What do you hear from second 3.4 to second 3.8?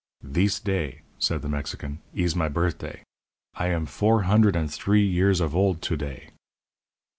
I